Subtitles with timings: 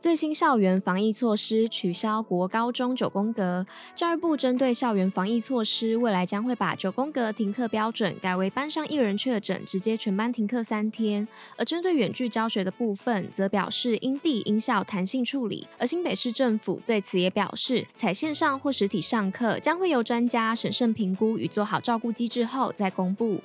[0.00, 11.28] 最新校园防疫措施取消国高中九宫格，教育部针对校园防疫措施，未来将会把九宫格停课标准改为班上一人确诊，直接全班停课三天。
[11.58, 15.68] 而针对远距教学的部分，则表示因地因校弹性处理。
[15.78, 23.38] 而新北市政府对此也表示，采线上或实体上课，将会由专家审慎评估与做好照顾机制后再公布。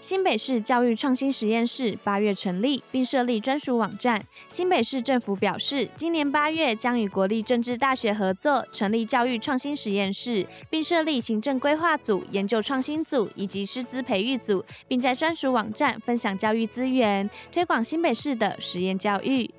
[0.00, 4.24] 新北市教育创新实验室八月成立，并设立专属网站。
[4.48, 19.50] 新北市政府表示，今年八月将与国立政治大学合作，成立教育创新实验室，并设立行政规划组、研究创新组以及师资培育组，并在专属网站分享教育资源，推广新北市的实验教育。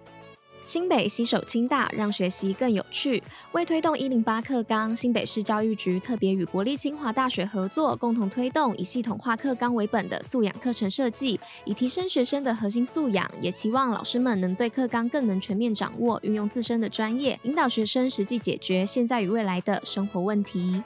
[0.70, 3.24] 新北携手清大，让学习更有趣。
[3.54, 20.84] 为推动一零八课纲，新北市教育局特别与国立清华大学合作，共同推动以系统化课纲为本的素养课程设计，以提升学生的核心素养，也期望老师们能对课纲更能全面掌握，运用自身的专业，引导学生实际解决现在与未来的生活问题。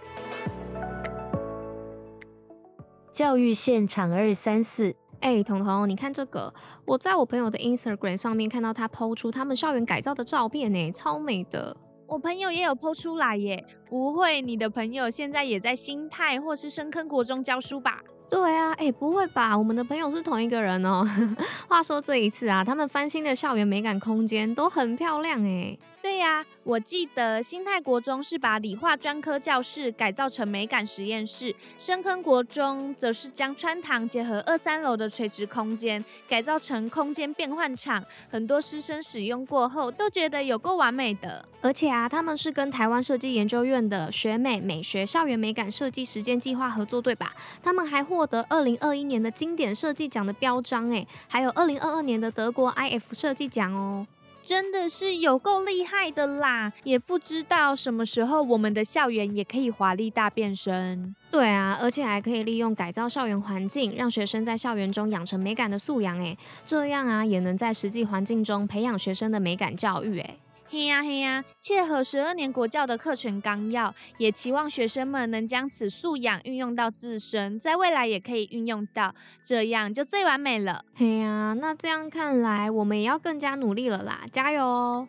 [3.12, 4.96] 教育现场二三四。
[5.24, 11.78] 哎，彤彤，你看这个，我在我朋友的 Instagram 上面看到他 po 出他们校园改造的照片呢，超美的。
[12.08, 18.02] 我朋友也有 po 出来耶，不会你的朋友现在也在新泰或是深坑国中教书吧？
[18.30, 19.58] 对啊，哎，不会吧？
[19.58, 21.08] 我们的朋友是同一个人哦。
[21.70, 25.78] 话说这一次啊，他们翻新的校园美感空间都很漂亮哎。
[26.02, 41.46] 对呀、啊，我记得新泰国中是把理化专科教室改造成美感实验室，深坑国中则是将穿堂结合二三楼的垂直空间改造成空间变换场，很多师生使用过后都觉得有够完美的。
[41.62, 47.34] 而且啊，他们是跟台湾设计研究院的学美美学校园美感设计实践计划合作，对吧？
[47.62, 54.06] 他们还获得二零二一年的经典设计奖的标章，哎，还有二零二二年的德国 IF 设计奖哦。
[54.44, 56.72] 真的是有够厉害的啦！
[56.84, 61.16] 也不知道什么时候我们的校园也可以华丽大变身。
[61.32, 66.18] 对啊，而且还可以利用改造校园环境，让学生在校园中养成美感的素养。
[66.20, 70.20] 诶，这样啊，也能在实际环境中培养学生的美感教育。
[70.20, 70.38] 诶。
[70.74, 79.14] 嘿呀嘿呀，切合十二年国教的课程纲要，也期望学生们能将此素养运用到自身，在未来也可以运用到，
[79.46, 80.84] 这样就最完美了。
[80.96, 85.08] 嘿呀，那这样看来，我们也要更加努力了啦，加油哦！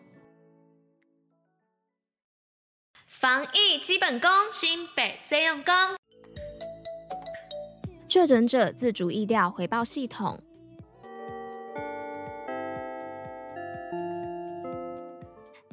[3.07, 5.73] 防疫基本功，新北最用功。
[8.07, 10.39] 确诊者自主疫调回报系统。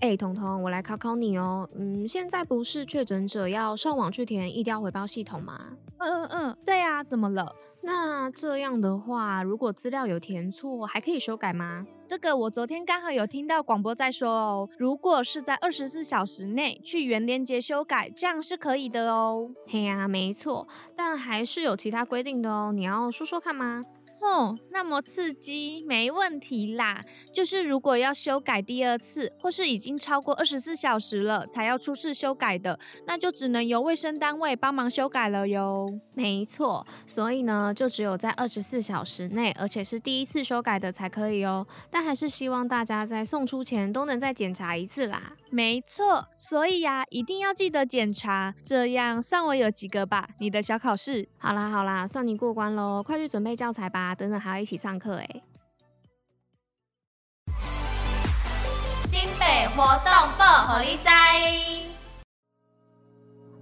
[0.03, 1.69] 哎、欸，彤彤，我来考考你哦。
[1.77, 5.57] 嗯，现在不是确诊者要上网去填疫调回报系统吗？
[5.99, 7.55] 嗯嗯嗯，对啊，怎么了？
[7.83, 11.87] 那这样的话，如果资料有填错，还可以修改吗？
[12.05, 19.53] 这个我昨天刚好有听到广播在说哦，如果是在二十四小时内去原连接修改，这样是可以的哦。
[19.69, 22.73] 嘿呀、啊，没错，但还是有其他规定的哦。
[22.75, 23.85] 你要说说看吗？
[24.23, 27.05] 哦，那么刺激，没问题啦。
[27.35, 35.93] 就是如果要修改第二次，或是已经超过二十四小时了才要初次修改的，那就只能由卫生单位帮忙修改了哟。
[36.15, 41.67] 没错，所以呢，就只有在二十四小时内，而且是第一次修改的才可以哦。
[41.91, 45.33] 但还是希望大家在送出前都能再检查一次啦。
[45.51, 50.29] 没错，所以呀、啊，一定要记得检查，这样算我有及格吧。
[50.39, 53.03] 你的小考试，好啦好啦，算你过关喽。
[53.03, 54.12] 快去准备教材吧。
[54.15, 55.43] 等等还要一起上课哎！
[59.05, 61.09] 新北活动报虎哩知。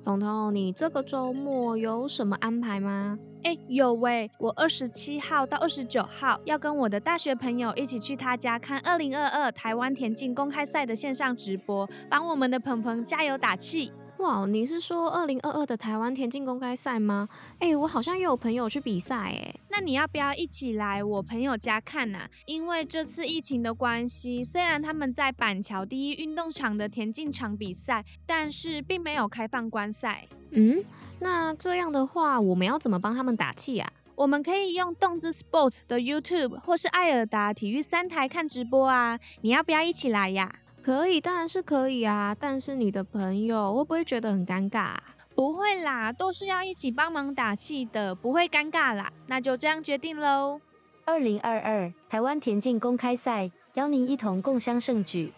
[0.02, 3.18] 彤彤，你这个周末有什么安排吗？
[3.44, 13.92] 哎，有喂，我二十七号到二十九号要跟我的大学朋友一起去他家看二零二二台湾田径公开赛的线上直播，帮我们的鹏鹏加油打气。
[14.20, 17.26] 哇，你是说二零二二的台湾田径公开赛吗？
[17.58, 19.54] 哎，我好像也有朋友去比赛哎。
[19.70, 22.28] 那你要不要一起来我朋友家看啊？
[22.44, 30.28] 因为这次疫情的关系，虽然他们在板桥第一运动场的田径场比赛，但是并没有开放观赛。
[30.50, 30.84] 嗯，
[31.20, 33.90] 那这样的话，我们要怎么帮他们打气啊？
[34.16, 40.56] 我们可以用动滋 Sport 的 YouTube 或是爱尔达体育三台看直播啊，你要不要一起来呀？
[40.82, 42.34] 可以，当然是可以啊。
[42.38, 44.96] 但是你的朋友会不会觉得很尴尬？
[45.34, 49.12] 不会啦，都是要一起帮忙打气的，不会尴尬啦。
[49.26, 50.60] 那就这样决定喽。
[51.04, 55.32] 二零二二台湾田径公开赛，邀您一同共襄盛举。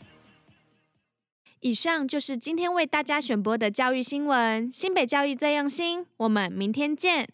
[1.60, 4.70] 以上就是今天为大家选播的教育新闻。
[4.70, 7.28] 新北教育最用心，我们明天见。